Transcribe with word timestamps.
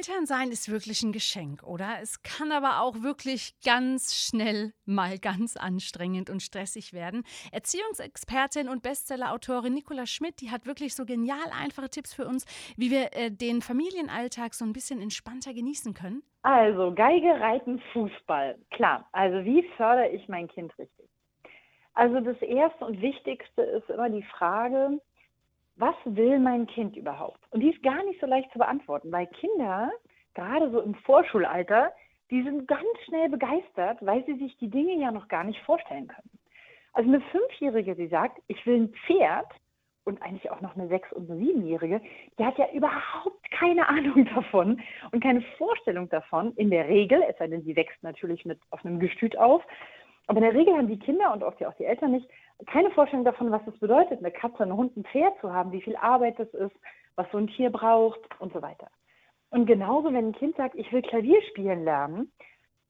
Elternsein 0.00 0.50
ist 0.50 0.70
wirklich 0.70 1.02
ein 1.02 1.12
Geschenk, 1.12 1.62
oder? 1.62 1.98
Es 2.00 2.22
kann 2.22 2.52
aber 2.52 2.80
auch 2.80 3.02
wirklich 3.02 3.52
ganz 3.62 4.14
schnell 4.14 4.72
mal 4.86 5.18
ganz 5.18 5.58
anstrengend 5.58 6.30
und 6.30 6.40
stressig 6.40 6.94
werden. 6.94 7.22
Erziehungsexpertin 7.52 8.70
und 8.70 8.82
Bestsellerautorin 8.82 9.74
Nicola 9.74 10.06
Schmidt, 10.06 10.40
die 10.40 10.50
hat 10.50 10.64
wirklich 10.64 10.94
so 10.94 11.04
genial 11.04 11.50
einfache 11.52 11.90
Tipps 11.90 12.14
für 12.14 12.26
uns, 12.26 12.46
wie 12.78 12.90
wir 12.90 13.10
äh, 13.12 13.30
den 13.30 13.60
Familienalltag 13.60 14.54
so 14.54 14.64
ein 14.64 14.72
bisschen 14.72 15.02
entspannter 15.02 15.52
genießen 15.52 15.92
können. 15.92 16.22
Also 16.40 16.94
Geige, 16.94 17.38
Reiten, 17.38 17.82
Fußball. 17.92 18.56
Klar, 18.70 19.06
also 19.12 19.44
wie 19.44 19.68
fördere 19.76 20.08
ich 20.08 20.26
mein 20.28 20.48
Kind 20.48 20.72
richtig? 20.78 21.10
Also 21.92 22.20
das 22.20 22.40
Erste 22.40 22.86
und 22.86 23.02
Wichtigste 23.02 23.60
ist 23.60 23.90
immer 23.90 24.08
die 24.08 24.22
Frage, 24.22 24.98
was 25.80 25.94
will 26.04 26.38
mein 26.38 26.66
Kind 26.66 26.96
überhaupt? 26.96 27.40
Und 27.50 27.60
die 27.60 27.70
ist 27.70 27.82
gar 27.82 28.04
nicht 28.04 28.20
so 28.20 28.26
leicht 28.26 28.52
zu 28.52 28.58
beantworten, 28.58 29.10
weil 29.10 29.26
Kinder, 29.26 29.90
gerade 30.34 30.70
so 30.70 30.80
im 30.80 30.94
Vorschulalter, 30.94 31.92
die 32.30 32.42
sind 32.42 32.68
ganz 32.68 32.86
schnell 33.06 33.28
begeistert, 33.28 33.98
weil 34.02 34.24
sie 34.26 34.34
sich 34.34 34.56
die 34.58 34.70
Dinge 34.70 34.94
ja 34.94 35.10
noch 35.10 35.28
gar 35.28 35.44
nicht 35.44 35.60
vorstellen 35.62 36.06
können. 36.06 36.30
Also 36.92 37.08
eine 37.08 37.20
Fünfjährige, 37.20 37.96
die 37.96 38.08
sagt, 38.08 38.40
ich 38.46 38.64
will 38.66 38.82
ein 38.82 38.94
Pferd, 39.06 39.46
und 40.04 40.22
eigentlich 40.22 40.50
auch 40.50 40.60
noch 40.60 40.76
eine 40.76 40.88
Sechs- 40.88 41.12
und 41.12 41.30
eine 41.30 41.38
Siebenjährige, 41.38 42.00
die 42.38 42.44
hat 42.44 42.58
ja 42.58 42.68
überhaupt 42.72 43.50
keine 43.50 43.88
Ahnung 43.88 44.24
davon 44.34 44.80
und 45.12 45.22
keine 45.22 45.42
Vorstellung 45.58 46.08
davon, 46.08 46.52
in 46.56 46.70
der 46.70 46.88
Regel, 46.88 47.22
es 47.28 47.36
sei 47.38 47.48
denn, 47.48 47.62
sie 47.62 47.76
wächst 47.76 48.02
natürlich 48.02 48.44
mit 48.44 48.58
auf 48.70 48.84
einem 48.84 48.98
Gestüt 48.98 49.36
auf, 49.38 49.62
aber 50.26 50.38
in 50.38 50.44
der 50.44 50.54
Regel 50.54 50.76
haben 50.76 50.88
die 50.88 50.98
Kinder 50.98 51.32
und 51.32 51.42
oft 51.42 51.60
ja 51.60 51.68
auch 51.68 51.74
die 51.74 51.84
Eltern 51.84 52.12
nicht, 52.12 52.28
keine 52.66 52.90
Vorstellung 52.90 53.24
davon, 53.24 53.50
was 53.50 53.66
es 53.66 53.78
bedeutet, 53.78 54.18
eine 54.18 54.30
Katze, 54.30 54.62
einen 54.62 54.76
Hund, 54.76 54.96
ein 54.96 55.04
Pferd 55.04 55.38
zu 55.40 55.52
haben, 55.52 55.72
wie 55.72 55.82
viel 55.82 55.96
Arbeit 55.96 56.38
das 56.38 56.52
ist, 56.54 56.74
was 57.16 57.26
so 57.32 57.38
ein 57.38 57.48
Tier 57.48 57.70
braucht 57.70 58.20
und 58.40 58.52
so 58.52 58.62
weiter. 58.62 58.88
Und 59.50 59.66
genauso, 59.66 60.12
wenn 60.12 60.28
ein 60.28 60.32
Kind 60.32 60.56
sagt, 60.56 60.74
ich 60.76 60.92
will 60.92 61.02
Klavier 61.02 61.42
spielen 61.50 61.84
lernen, 61.84 62.32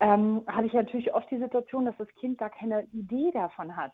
ähm, 0.00 0.42
habe 0.46 0.66
ich 0.66 0.72
natürlich 0.72 1.12
oft 1.14 1.30
die 1.30 1.38
Situation, 1.38 1.84
dass 1.84 1.96
das 1.96 2.08
Kind 2.16 2.38
gar 2.38 2.50
keine 2.50 2.84
Idee 2.92 3.30
davon 3.32 3.76
hat. 3.76 3.92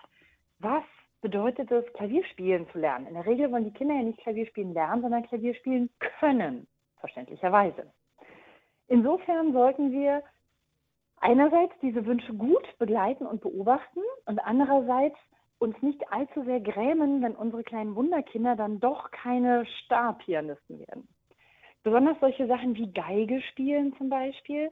Was 0.58 0.84
bedeutet 1.20 1.70
es, 1.70 1.84
Klavier 1.94 2.24
spielen 2.26 2.66
zu 2.72 2.78
lernen? 2.78 3.06
In 3.06 3.14
der 3.14 3.26
Regel 3.26 3.50
wollen 3.50 3.64
die 3.64 3.72
Kinder 3.72 3.94
ja 3.94 4.02
nicht 4.02 4.20
Klavier 4.20 4.46
spielen 4.46 4.72
lernen, 4.72 5.02
sondern 5.02 5.24
Klavier 5.24 5.54
spielen 5.54 5.90
können, 6.20 6.66
verständlicherweise. 6.98 7.92
Insofern 8.88 9.52
sollten 9.52 9.90
wir 9.90 10.22
einerseits 11.20 11.72
diese 11.82 12.04
Wünsche 12.06 12.32
gut 12.34 12.66
begleiten 12.78 13.26
und 13.26 13.40
beobachten 13.40 14.00
und 14.26 14.38
andererseits 14.38 15.16
uns 15.58 15.80
nicht 15.82 16.12
allzu 16.12 16.44
sehr 16.44 16.60
grämen, 16.60 17.22
wenn 17.22 17.34
unsere 17.34 17.62
kleinen 17.62 17.94
Wunderkinder 17.96 18.56
dann 18.56 18.80
doch 18.80 19.10
keine 19.10 19.64
Starpianisten 19.84 20.80
werden. 20.80 21.08
Besonders 21.82 22.18
solche 22.20 22.46
Sachen 22.46 22.74
wie 22.74 22.92
Geige 22.92 23.40
spielen 23.52 23.94
zum 23.96 24.08
Beispiel 24.08 24.70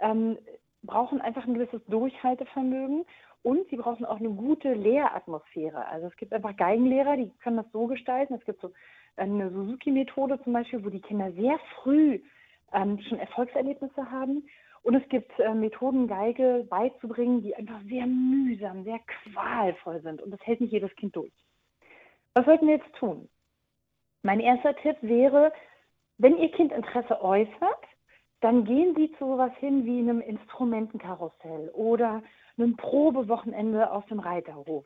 ähm, 0.00 0.38
brauchen 0.82 1.20
einfach 1.20 1.46
ein 1.46 1.54
gewisses 1.54 1.84
Durchhaltevermögen 1.86 3.04
und 3.42 3.68
sie 3.68 3.76
brauchen 3.76 4.04
auch 4.04 4.20
eine 4.20 4.30
gute 4.30 4.72
Lehratmosphäre. 4.72 5.86
Also 5.86 6.06
es 6.06 6.16
gibt 6.16 6.32
einfach 6.32 6.56
Geigenlehrer, 6.56 7.16
die 7.16 7.30
können 7.42 7.56
das 7.56 7.70
so 7.72 7.86
gestalten. 7.86 8.34
Es 8.34 8.44
gibt 8.44 8.60
so 8.60 8.70
eine 9.16 9.50
Suzuki-Methode 9.50 10.40
zum 10.42 10.52
Beispiel, 10.52 10.84
wo 10.84 10.88
die 10.88 11.00
Kinder 11.00 11.32
sehr 11.32 11.58
früh 11.82 12.20
ähm, 12.72 12.98
schon 13.00 13.18
Erfolgserlebnisse 13.18 14.10
haben 14.10 14.44
und 14.82 14.94
es 14.94 15.08
gibt 15.08 15.38
äh, 15.38 15.54
Methoden, 15.54 16.08
Geige 16.08 16.66
beizubringen, 16.68 17.42
die 17.42 17.54
einfach 17.54 17.80
sehr 17.88 18.06
mühsam, 18.06 18.84
sehr 18.84 19.00
qualvoll 19.00 20.00
sind. 20.02 20.20
Und 20.20 20.30
das 20.30 20.40
hält 20.44 20.60
nicht 20.60 20.72
jedes 20.72 20.94
Kind 20.96 21.14
durch. 21.14 21.32
Was 22.34 22.44
sollten 22.44 22.66
wir 22.66 22.76
jetzt 22.76 22.94
tun? 22.96 23.28
Mein 24.22 24.40
erster 24.40 24.74
Tipp 24.76 24.96
wäre, 25.02 25.52
wenn 26.18 26.38
Ihr 26.38 26.50
Kind 26.52 26.72
Interesse 26.72 27.22
äußert, 27.22 27.84
dann 28.40 28.64
gehen 28.64 28.94
Sie 28.96 29.12
zu 29.18 29.26
sowas 29.26 29.52
hin 29.58 29.84
wie 29.84 30.00
einem 30.00 30.20
Instrumentenkarussell 30.20 31.70
oder 31.74 32.22
einem 32.58 32.76
Probewochenende 32.76 33.90
auf 33.90 34.04
dem 34.06 34.18
Reiterhof. 34.18 34.84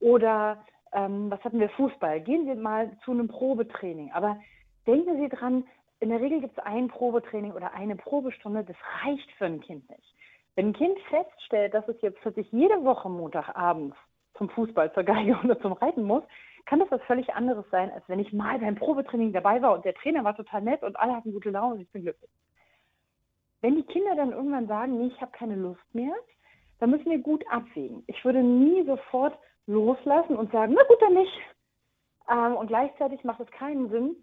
Oder 0.00 0.64
ähm, 0.92 1.30
was 1.30 1.42
hatten 1.44 1.60
wir, 1.60 1.68
Fußball. 1.70 2.20
Gehen 2.20 2.46
Sie 2.46 2.54
mal 2.54 2.96
zu 3.04 3.12
einem 3.12 3.28
Probetraining. 3.28 4.12
Aber 4.12 4.38
denken 4.86 5.20
Sie 5.20 5.28
dran, 5.28 5.64
in 6.00 6.10
der 6.10 6.20
Regel 6.20 6.40
gibt 6.40 6.56
es 6.56 6.64
ein 6.64 6.88
Probetraining 6.88 7.52
oder 7.52 7.72
eine 7.72 7.96
Probestunde, 7.96 8.64
das 8.64 8.76
reicht 9.04 9.30
für 9.32 9.46
ein 9.46 9.60
Kind 9.60 9.88
nicht. 9.90 10.14
Wenn 10.54 10.68
ein 10.68 10.72
Kind 10.72 10.98
feststellt, 11.10 11.74
dass 11.74 11.86
es 11.88 12.00
jetzt 12.02 12.20
plötzlich 12.20 12.50
jede 12.52 12.84
Woche 12.84 13.08
Montagabends 13.08 13.96
zum 14.36 14.48
Fußball, 14.50 14.92
zur 14.92 15.04
Geige 15.04 15.38
oder 15.44 15.60
zum 15.60 15.72
Reiten 15.72 16.02
muss, 16.02 16.22
kann 16.66 16.80
das 16.80 16.90
was 16.90 17.02
völlig 17.02 17.32
anderes 17.34 17.64
sein, 17.70 17.90
als 17.90 18.04
wenn 18.08 18.18
ich 18.18 18.32
mal 18.32 18.58
beim 18.58 18.74
Probetraining 18.74 19.32
dabei 19.32 19.62
war 19.62 19.74
und 19.74 19.84
der 19.84 19.94
Trainer 19.94 20.22
war 20.22 20.36
total 20.36 20.62
nett 20.62 20.82
und 20.82 20.98
alle 20.98 21.16
hatten 21.16 21.32
gute 21.32 21.50
Laune 21.50 21.74
und 21.74 21.80
ich 21.80 21.90
bin 21.90 22.02
glücklich. 22.02 22.30
Wenn 23.60 23.76
die 23.76 23.84
Kinder 23.84 24.14
dann 24.14 24.32
irgendwann 24.32 24.68
sagen, 24.68 24.98
nee, 24.98 25.08
ich 25.08 25.20
habe 25.20 25.32
keine 25.32 25.56
Lust 25.56 25.94
mehr, 25.94 26.14
dann 26.78 26.90
müssen 26.90 27.10
wir 27.10 27.18
gut 27.18 27.44
abwägen. 27.50 28.04
Ich 28.06 28.24
würde 28.24 28.42
nie 28.42 28.84
sofort 28.84 29.36
loslassen 29.66 30.36
und 30.36 30.52
sagen, 30.52 30.74
na 30.76 30.82
gut, 30.84 31.00
dann 31.00 31.14
nicht. 31.14 31.40
Ähm, 32.30 32.56
und 32.56 32.68
gleichzeitig 32.68 33.24
macht 33.24 33.40
es 33.40 33.50
keinen 33.50 33.88
Sinn, 33.90 34.16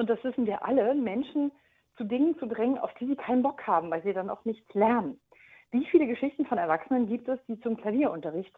und 0.00 0.08
das 0.08 0.24
wissen 0.24 0.46
wir 0.46 0.64
alle, 0.64 0.94
Menschen 0.94 1.52
zu 1.96 2.04
Dingen 2.04 2.36
zu 2.38 2.46
drängen, 2.46 2.78
auf 2.78 2.92
die 2.94 3.06
sie 3.06 3.16
keinen 3.16 3.42
Bock 3.42 3.66
haben, 3.66 3.90
weil 3.90 4.02
sie 4.02 4.14
dann 4.14 4.30
auch 4.30 4.44
nichts 4.46 4.72
lernen. 4.74 5.20
Wie 5.70 5.84
viele 5.84 6.06
Geschichten 6.06 6.46
von 6.46 6.56
Erwachsenen 6.56 7.06
gibt 7.06 7.28
es, 7.28 7.38
die 7.46 7.60
zum 7.60 7.76
Klavierunterricht 7.76 8.52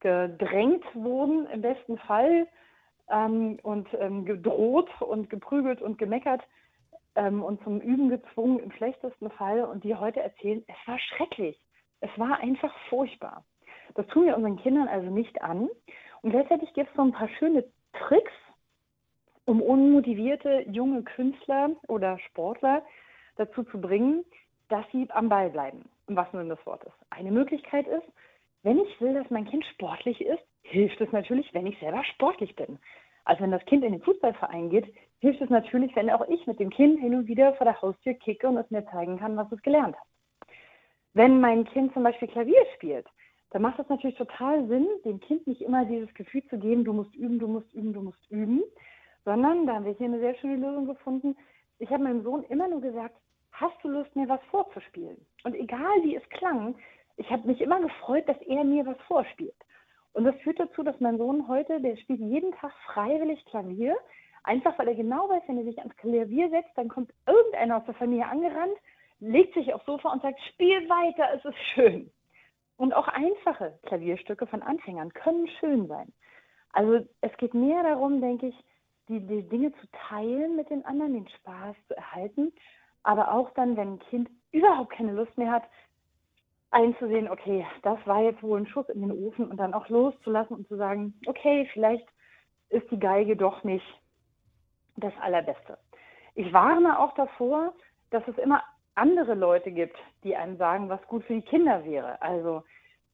gedrängt 0.00 0.84
wurden, 0.94 1.46
im 1.46 1.62
besten 1.62 1.96
Fall, 1.96 2.46
ähm, 3.08 3.58
und 3.62 3.88
ähm, 3.98 4.26
gedroht 4.26 4.90
und 5.00 5.30
geprügelt 5.30 5.80
und 5.80 5.96
gemeckert 5.96 6.42
ähm, 7.14 7.42
und 7.42 7.62
zum 7.64 7.80
Üben 7.80 8.10
gezwungen 8.10 8.58
im 8.60 8.70
schlechtesten 8.72 9.30
Fall 9.30 9.64
und 9.64 9.84
die 9.84 9.94
heute 9.94 10.20
erzählen, 10.20 10.62
es 10.68 10.88
war 10.88 10.98
schrecklich, 10.98 11.58
es 12.00 12.10
war 12.16 12.38
einfach 12.40 12.74
furchtbar. 12.90 13.44
Das 13.94 14.06
tun 14.08 14.26
wir 14.26 14.36
unseren 14.36 14.58
Kindern 14.58 14.88
also 14.88 15.10
nicht 15.10 15.40
an. 15.42 15.68
Und 16.20 16.30
gleichzeitig 16.30 16.72
gibt 16.74 16.90
es 16.90 16.96
so 16.96 17.02
ein 17.02 17.12
paar 17.12 17.28
schöne 17.38 17.64
Tricks, 17.92 18.32
um 19.52 19.60
unmotivierte 19.60 20.64
junge 20.70 21.02
Künstler 21.02 21.72
oder 21.86 22.18
Sportler 22.30 22.82
dazu 23.36 23.64
zu 23.64 23.78
bringen, 23.78 24.24
dass 24.70 24.86
sie 24.92 25.06
am 25.10 25.28
Ball 25.28 25.50
bleiben, 25.50 25.84
im 26.08 26.16
wahrsten 26.16 26.40
Sinne 26.40 26.56
des 26.56 26.66
Wortes. 26.66 26.90
Eine 27.10 27.30
Möglichkeit 27.30 27.86
ist, 27.86 28.06
wenn 28.62 28.78
ich 28.78 28.98
will, 28.98 29.12
dass 29.12 29.28
mein 29.28 29.44
Kind 29.44 29.62
sportlich 29.66 30.22
ist, 30.22 30.42
hilft 30.62 30.98
es 31.02 31.12
natürlich, 31.12 31.52
wenn 31.52 31.66
ich 31.66 31.78
selber 31.80 32.02
sportlich 32.14 32.56
bin. 32.56 32.78
Also 33.26 33.42
wenn 33.42 33.50
das 33.50 33.64
Kind 33.66 33.84
in 33.84 33.92
den 33.92 34.00
Fußballverein 34.00 34.70
geht, 34.70 34.86
hilft 35.18 35.42
es 35.42 35.50
natürlich, 35.50 35.94
wenn 35.96 36.08
auch 36.08 36.26
ich 36.28 36.46
mit 36.46 36.58
dem 36.58 36.70
Kind 36.70 36.98
hin 37.00 37.14
und 37.14 37.26
wieder 37.26 37.52
vor 37.54 37.66
der 37.66 37.80
Haustür 37.82 38.14
kicke 38.14 38.48
und 38.48 38.56
es 38.56 38.70
mir 38.70 38.86
zeigen 38.86 39.18
kann, 39.18 39.36
was 39.36 39.52
es 39.52 39.60
gelernt 39.60 39.96
hat. 39.96 40.48
Wenn 41.12 41.42
mein 41.42 41.64
Kind 41.66 41.92
zum 41.92 42.04
Beispiel 42.04 42.28
Klavier 42.28 42.64
spielt, 42.76 43.06
dann 43.50 43.60
macht 43.60 43.78
es 43.78 43.88
natürlich 43.90 44.16
total 44.16 44.66
Sinn, 44.66 44.88
dem 45.04 45.20
Kind 45.20 45.46
nicht 45.46 45.60
immer 45.60 45.84
dieses 45.84 46.12
Gefühl 46.14 46.42
zu 46.48 46.58
geben, 46.58 46.84
du 46.84 46.94
musst 46.94 47.14
üben, 47.14 47.38
du 47.38 47.48
musst 47.48 47.70
üben, 47.74 47.92
du 47.92 48.00
musst 48.00 48.30
üben, 48.30 48.62
sondern 49.24 49.66
da 49.66 49.74
haben 49.74 49.84
wir 49.84 49.92
hier 49.92 50.06
eine 50.06 50.20
sehr 50.20 50.34
schöne 50.36 50.56
Lösung 50.56 50.86
gefunden. 50.86 51.36
Ich 51.78 51.90
habe 51.90 52.02
meinem 52.02 52.22
Sohn 52.22 52.44
immer 52.44 52.68
nur 52.68 52.80
gesagt, 52.80 53.16
hast 53.52 53.76
du 53.82 53.88
Lust, 53.88 54.14
mir 54.16 54.28
was 54.28 54.42
vorzuspielen? 54.50 55.16
Und 55.44 55.54
egal 55.54 56.02
wie 56.02 56.16
es 56.16 56.28
klang, 56.30 56.74
ich 57.16 57.30
habe 57.30 57.46
mich 57.46 57.60
immer 57.60 57.80
gefreut, 57.80 58.28
dass 58.28 58.40
er 58.42 58.64
mir 58.64 58.86
was 58.86 59.00
vorspielt. 59.06 59.54
Und 60.12 60.24
das 60.24 60.36
führt 60.42 60.60
dazu, 60.60 60.82
dass 60.82 60.98
mein 61.00 61.18
Sohn 61.18 61.48
heute, 61.48 61.80
der 61.80 61.96
spielt 61.96 62.20
jeden 62.20 62.52
Tag 62.52 62.72
freiwillig 62.92 63.44
Klavier, 63.46 63.96
einfach 64.44 64.78
weil 64.78 64.88
er 64.88 64.94
genau 64.94 65.28
weiß, 65.28 65.42
wenn 65.46 65.58
er 65.58 65.64
sich 65.64 65.78
ans 65.78 65.96
Klavier 65.96 66.50
setzt, 66.50 66.76
dann 66.76 66.88
kommt 66.88 67.12
irgendeiner 67.26 67.78
aus 67.78 67.84
der 67.86 67.94
Familie 67.94 68.26
angerannt, 68.26 68.76
legt 69.20 69.54
sich 69.54 69.72
aufs 69.72 69.86
Sofa 69.86 70.12
und 70.12 70.22
sagt, 70.22 70.40
spiel 70.52 70.88
weiter, 70.88 71.28
es 71.34 71.44
ist 71.44 71.58
schön. 71.74 72.10
Und 72.76 72.92
auch 72.94 73.08
einfache 73.08 73.78
Klavierstücke 73.84 74.46
von 74.46 74.62
Anfängern 74.62 75.12
können 75.12 75.46
schön 75.60 75.86
sein. 75.86 76.12
Also 76.72 77.06
es 77.20 77.36
geht 77.36 77.54
mehr 77.54 77.82
darum, 77.82 78.20
denke 78.20 78.48
ich, 78.48 78.64
die, 79.08 79.20
die 79.20 79.48
Dinge 79.48 79.72
zu 79.72 79.86
teilen 80.08 80.56
mit 80.56 80.70
den 80.70 80.84
anderen, 80.84 81.14
den 81.14 81.28
Spaß 81.28 81.76
zu 81.88 81.96
erhalten, 81.96 82.52
aber 83.02 83.32
auch 83.32 83.50
dann, 83.54 83.76
wenn 83.76 83.94
ein 83.94 83.98
Kind 83.98 84.30
überhaupt 84.52 84.92
keine 84.92 85.12
Lust 85.12 85.36
mehr 85.36 85.50
hat, 85.50 85.64
einzusehen, 86.70 87.28
okay, 87.28 87.66
das 87.82 87.98
war 88.06 88.22
jetzt 88.22 88.42
wohl 88.42 88.60
ein 88.60 88.66
Schuss 88.66 88.88
in 88.88 89.02
den 89.02 89.12
Ofen 89.12 89.50
und 89.50 89.58
dann 89.58 89.74
auch 89.74 89.88
loszulassen 89.88 90.56
und 90.56 90.68
zu 90.68 90.76
sagen, 90.76 91.14
okay, 91.26 91.68
vielleicht 91.72 92.06
ist 92.70 92.90
die 92.90 92.98
Geige 92.98 93.36
doch 93.36 93.62
nicht 93.64 93.84
das 94.96 95.12
Allerbeste. 95.20 95.78
Ich 96.34 96.52
warne 96.52 96.98
auch 96.98 97.14
davor, 97.14 97.74
dass 98.10 98.26
es 98.26 98.38
immer 98.38 98.62
andere 98.94 99.34
Leute 99.34 99.70
gibt, 99.70 99.96
die 100.24 100.36
einem 100.36 100.56
sagen, 100.56 100.88
was 100.88 101.02
gut 101.06 101.24
für 101.24 101.34
die 101.34 101.42
Kinder 101.42 101.84
wäre. 101.84 102.20
Also 102.22 102.62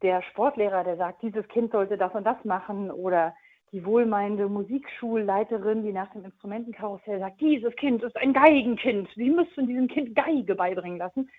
der 0.02 0.23
Sportlehrer, 0.23 0.84
der 0.84 0.96
sagt, 0.96 1.23
dieses 1.23 1.46
Kind 1.49 1.73
sollte 1.73 1.99
das 1.99 2.14
und 2.14 2.25
das 2.25 2.43
machen 2.44 2.91
oder 2.91 3.34
die 3.73 3.85
wohlmeinende 3.85 4.49
Musikschulleiterin, 4.49 5.82
die 5.82 5.93
nach 5.93 6.11
dem 6.12 6.25
Instrumentenkarussell 6.25 7.19
sagt, 7.19 7.41
dieses 7.41 7.75
Kind 7.76 8.03
ist 8.03 8.17
ein 8.17 8.32
Geigenkind, 8.32 9.09
Sie 9.15 9.31
müssen 9.31 9.67
diesem 9.67 9.88
Kind 9.88 10.15
Geige 10.15 10.55
beibringen 10.55 10.99
lassen. 10.99 11.31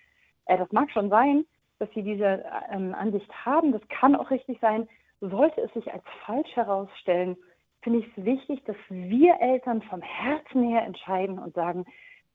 Äh, 0.46 0.58
das 0.58 0.70
mag 0.72 0.90
schon 0.90 1.10
sein, 1.10 1.44
dass 1.78 1.90
Sie 1.94 2.02
diese 2.02 2.44
ähm, 2.70 2.94
Ansicht 2.94 3.30
haben, 3.44 3.72
das 3.72 3.82
kann 3.88 4.14
auch 4.14 4.30
richtig 4.30 4.58
sein. 4.60 4.88
Sollte 5.20 5.60
es 5.60 5.72
sich 5.74 5.92
als 5.92 6.04
falsch 6.24 6.54
herausstellen, 6.54 7.36
finde 7.82 8.00
ich 8.00 8.06
es 8.16 8.24
wichtig, 8.24 8.64
dass 8.64 8.76
wir 8.88 9.40
Eltern 9.40 9.82
vom 9.82 10.02
Herzen 10.02 10.68
her 10.68 10.82
entscheiden 10.82 11.38
und 11.38 11.54
sagen, 11.54 11.84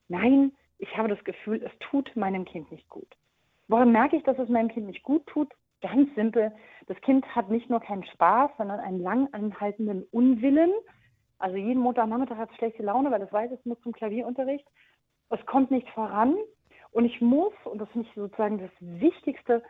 nein, 0.08 0.52
ich 0.78 0.96
habe 0.96 1.08
das 1.08 1.22
Gefühl, 1.24 1.62
es 1.62 1.72
tut 1.78 2.14
meinem 2.16 2.44
Kind 2.44 2.70
nicht 2.70 2.88
gut. 2.88 3.08
Woran 3.68 3.92
merke 3.92 4.16
ich, 4.16 4.22
dass 4.24 4.38
es 4.38 4.48
meinem 4.48 4.68
Kind 4.68 4.86
nicht 4.86 5.02
gut 5.02 5.26
tut? 5.26 5.52
Ganz 5.82 6.14
simpel. 6.14 6.52
Das 6.86 7.00
Kind 7.02 7.26
hat 7.34 7.50
nicht 7.50 7.68
nur 7.68 7.80
keinen 7.80 8.04
Spaß, 8.04 8.50
sondern 8.56 8.80
einen 8.80 9.00
lang 9.00 9.28
anhaltenden 9.32 10.04
Unwillen. 10.10 10.72
Also 11.38 11.56
jeden 11.56 11.82
Montagnachmittag 11.82 12.36
hat 12.36 12.50
es 12.50 12.56
schlechte 12.56 12.82
Laune, 12.82 13.10
weil 13.10 13.22
es 13.22 13.32
weiß, 13.32 13.50
es 13.52 13.64
muss 13.64 13.80
zum 13.82 13.92
Klavierunterricht. 13.92 14.66
Es 15.30 15.44
kommt 15.46 15.70
nicht 15.70 15.88
voran. 15.90 16.36
Und 16.92 17.04
ich 17.04 17.20
muss, 17.20 17.52
und 17.64 17.78
das 17.78 17.90
finde 17.90 18.08
ich 18.08 18.14
sozusagen 18.14 18.58
das 18.58 18.70
Wichtigste, 18.80 19.62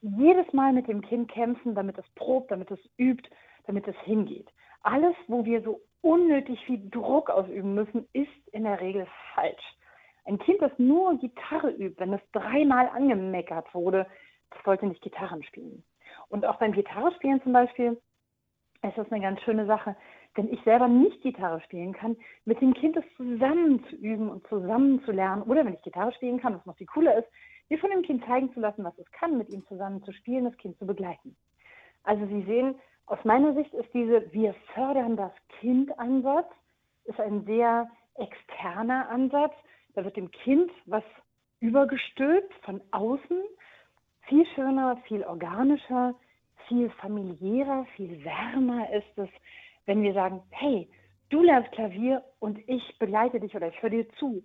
jedes 0.00 0.52
Mal 0.52 0.72
mit 0.72 0.86
dem 0.86 1.00
Kind 1.00 1.30
kämpfen, 1.30 1.74
damit 1.74 1.98
es 1.98 2.08
probt, 2.14 2.50
damit 2.50 2.70
es 2.70 2.78
übt, 2.98 3.28
damit 3.66 3.88
es 3.88 3.96
hingeht. 4.04 4.48
Alles, 4.82 5.16
wo 5.26 5.44
wir 5.44 5.62
so 5.62 5.80
unnötig 6.02 6.64
viel 6.66 6.88
Druck 6.90 7.30
ausüben 7.30 7.74
müssen, 7.74 8.06
ist 8.12 8.48
in 8.52 8.64
der 8.64 8.80
Regel 8.80 9.06
falsch. 9.34 9.76
Ein 10.24 10.38
Kind, 10.38 10.60
das 10.62 10.72
nur 10.78 11.18
Gitarre 11.18 11.70
übt, 11.70 11.98
wenn 11.98 12.12
es 12.12 12.20
dreimal 12.32 12.88
angemeckert 12.90 13.74
wurde, 13.74 14.06
das 14.50 14.62
sollte 14.64 14.86
nicht 14.86 15.02
Gitarren 15.02 15.42
spielen. 15.42 15.84
Und 16.28 16.44
auch 16.44 16.56
beim 16.56 16.72
Gitarrespielen 16.72 17.42
zum 17.42 17.52
Beispiel 17.52 18.00
ist 18.82 18.96
das 18.96 19.10
eine 19.10 19.22
ganz 19.22 19.40
schöne 19.42 19.66
Sache, 19.66 19.96
wenn 20.34 20.52
ich 20.52 20.62
selber 20.62 20.86
nicht 20.88 21.20
Gitarre 21.22 21.60
spielen 21.62 21.92
kann, 21.92 22.16
mit 22.44 22.60
dem 22.60 22.74
Kind 22.74 22.96
es 22.96 23.04
zusammen 23.16 23.84
zu 23.88 23.96
üben 23.96 24.30
und 24.30 24.46
zusammen 24.46 25.02
zu 25.04 25.10
lernen. 25.10 25.42
Oder 25.42 25.64
wenn 25.64 25.74
ich 25.74 25.82
Gitarre 25.82 26.12
spielen 26.12 26.40
kann, 26.40 26.54
was 26.54 26.64
noch 26.64 26.76
viel 26.76 26.86
cooler 26.86 27.18
ist, 27.18 27.28
mir 27.68 27.78
von 27.78 27.90
dem 27.90 28.02
Kind 28.02 28.24
zeigen 28.24 28.52
zu 28.52 28.60
lassen, 28.60 28.84
was 28.84 28.96
es 28.98 29.10
kann, 29.10 29.36
mit 29.36 29.48
ihm 29.50 29.66
zusammen 29.66 30.02
zu 30.04 30.12
spielen, 30.12 30.44
das 30.44 30.56
Kind 30.58 30.78
zu 30.78 30.86
begleiten. 30.86 31.36
Also 32.04 32.24
Sie 32.26 32.42
sehen, 32.44 32.76
aus 33.06 33.18
meiner 33.24 33.54
Sicht 33.54 33.72
ist 33.74 33.92
diese 33.92 34.32
Wir 34.32 34.54
fördern 34.74 35.16
das 35.16 35.32
Kind-Ansatz, 35.60 36.50
ist 37.04 37.20
ein 37.20 37.44
sehr 37.44 37.88
externer 38.14 39.08
Ansatz. 39.08 39.54
Da 39.94 40.04
wird 40.04 40.16
dem 40.16 40.30
Kind 40.30 40.70
was 40.86 41.04
übergestülpt 41.60 42.52
von 42.64 42.80
außen. 42.92 43.42
Viel 44.28 44.46
schöner, 44.54 44.98
viel 45.08 45.24
organischer, 45.24 46.14
viel 46.66 46.90
familiärer, 46.90 47.86
viel 47.96 48.22
wärmer 48.24 48.92
ist 48.92 49.16
es, 49.16 49.30
wenn 49.86 50.02
wir 50.02 50.12
sagen, 50.12 50.42
hey, 50.50 50.86
du 51.30 51.42
lernst 51.42 51.72
Klavier 51.72 52.22
und 52.38 52.58
ich 52.68 52.98
begleite 52.98 53.40
dich 53.40 53.56
oder 53.56 53.68
ich 53.68 53.82
höre 53.82 53.90
dir 53.90 54.08
zu. 54.18 54.44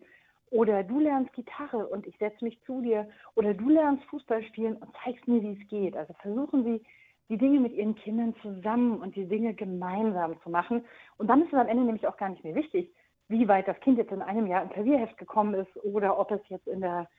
Oder 0.52 0.84
du 0.84 1.00
lernst 1.00 1.34
Gitarre 1.34 1.88
und 1.88 2.08
ich 2.08 2.16
setze 2.18 2.46
mich 2.46 2.62
zu 2.62 2.80
dir. 2.80 3.10
Oder 3.36 3.54
du 3.54 3.68
lernst 3.70 4.06
Fußball 4.06 4.44
spielen 4.44 4.78
und 4.78 4.90
zeigst 5.04 5.28
mir, 5.28 5.42
wie 5.42 5.60
es 5.62 5.68
geht. 5.68 5.98
Also 5.98 6.14
versuchen 6.22 6.64
Sie, 6.64 6.82
die 7.28 7.38
Dinge 7.38 7.60
mit 7.60 7.74
Ihren 7.74 7.96
Kindern 7.96 8.36
zusammen 8.42 9.02
und 9.02 9.16
die 9.16 9.28
Dinge 9.28 9.54
gemeinsam 9.54 10.40
zu 10.44 10.50
machen. 10.50 10.86
Und 11.18 11.28
dann 11.28 11.42
ist 11.42 11.52
es 11.52 11.60
am 11.60 11.68
Ende 11.68 11.84
nämlich 11.84 12.08
auch 12.08 12.18
gar 12.18 12.30
nicht 12.30 12.44
mehr 12.44 12.56
wichtig, 12.56 12.90
wie 13.28 13.48
weit 13.48 13.68
das 13.68 13.80
Kind 13.82 13.98
jetzt 13.98 14.12
in 14.12 14.22
einem 14.22 14.48
Jahr 14.48 14.62
im 14.62 14.70
Klavierheft 14.70 15.18
gekommen 15.18 15.56
ist 15.56 15.76
oder 15.84 16.20
ob 16.20 16.32
es 16.32 16.42
jetzt 16.50 16.68
in 16.68 16.82
der, 16.82 17.10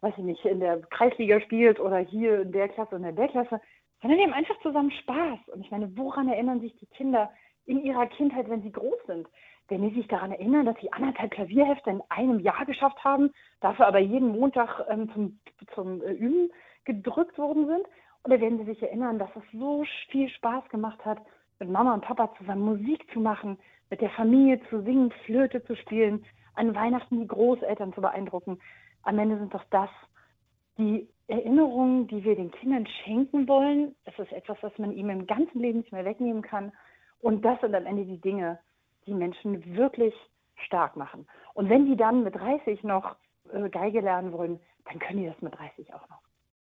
weiß 0.00 0.14
ich 0.16 0.24
nicht, 0.24 0.44
in 0.44 0.60
der 0.60 0.80
Kreisliga 0.90 1.40
spielt 1.40 1.78
oder 1.80 1.98
hier 1.98 2.42
in 2.42 2.52
der 2.52 2.68
Klasse 2.68 2.96
und 2.96 3.04
in 3.04 3.16
der 3.16 3.28
Klasse, 3.28 3.60
sondern 4.00 4.18
die 4.18 4.24
haben 4.24 4.32
einfach 4.32 4.58
zusammen 4.62 4.90
Spaß. 4.90 5.38
Und 5.48 5.60
ich 5.60 5.70
meine, 5.70 5.96
woran 5.96 6.28
erinnern 6.28 6.60
sich 6.60 6.74
die 6.76 6.86
Kinder 6.86 7.30
in 7.66 7.82
ihrer 7.84 8.06
Kindheit, 8.06 8.48
wenn 8.48 8.62
sie 8.62 8.72
groß 8.72 8.98
sind? 9.06 9.28
Wenn 9.68 9.88
sie 9.88 9.94
sich 9.94 10.08
daran 10.08 10.32
erinnern, 10.32 10.66
dass 10.66 10.76
sie 10.80 10.92
anderthalb 10.92 11.30
Klavierhefte 11.30 11.90
in 11.90 12.02
einem 12.08 12.40
Jahr 12.40 12.64
geschafft 12.64 13.04
haben, 13.04 13.30
dafür 13.60 13.86
aber 13.86 13.98
jeden 13.98 14.28
Montag 14.28 14.86
ähm, 14.88 15.10
zum, 15.12 15.40
zum 15.74 16.02
äh, 16.02 16.12
Üben 16.12 16.50
gedrückt 16.84 17.38
worden 17.38 17.66
sind? 17.66 17.86
Oder 18.24 18.40
werden 18.40 18.58
sie 18.58 18.64
sich 18.64 18.82
erinnern, 18.82 19.18
dass 19.18 19.30
es 19.36 19.42
so 19.52 19.84
viel 20.10 20.28
Spaß 20.28 20.68
gemacht 20.70 21.04
hat, 21.04 21.18
mit 21.58 21.70
Mama 21.70 21.94
und 21.94 22.04
Papa 22.04 22.34
zusammen 22.38 22.62
Musik 22.62 23.06
zu 23.12 23.20
machen, 23.20 23.58
mit 23.90 24.00
der 24.00 24.10
Familie 24.10 24.60
zu 24.68 24.82
singen, 24.82 25.12
Flöte 25.24 25.62
zu 25.64 25.76
spielen, 25.76 26.24
an 26.54 26.74
Weihnachten 26.74 27.20
die 27.20 27.26
Großeltern 27.26 27.92
zu 27.92 28.00
beeindrucken? 28.00 28.58
Am 29.02 29.18
Ende 29.18 29.38
sind 29.38 29.54
doch 29.54 29.64
das 29.70 29.90
die 30.78 31.08
Erinnerungen, 31.28 32.08
die 32.08 32.24
wir 32.24 32.34
den 32.34 32.50
Kindern 32.50 32.86
schenken 33.04 33.46
wollen. 33.46 33.94
Das 34.04 34.18
ist 34.18 34.32
etwas, 34.32 34.58
was 34.62 34.76
man 34.78 34.92
ihm 34.92 35.10
im 35.10 35.26
ganzen 35.26 35.60
Leben 35.60 35.78
nicht 35.78 35.92
mehr 35.92 36.04
wegnehmen 36.04 36.42
kann. 36.42 36.72
Und 37.20 37.44
das 37.44 37.60
sind 37.60 37.74
am 37.74 37.86
Ende 37.86 38.04
die 38.04 38.20
Dinge, 38.20 38.58
die 39.06 39.14
Menschen 39.14 39.76
wirklich 39.76 40.14
stark 40.64 40.96
machen. 40.96 41.26
Und 41.54 41.68
wenn 41.68 41.86
die 41.86 41.96
dann 41.96 42.24
mit 42.24 42.34
30 42.34 42.82
noch 42.82 43.16
äh, 43.52 43.68
Geige 43.68 44.00
lernen 44.00 44.32
wollen, 44.32 44.58
dann 44.86 44.98
können 44.98 45.20
die 45.20 45.26
das 45.26 45.40
mit 45.40 45.54
30 45.54 45.92
auch 45.94 46.08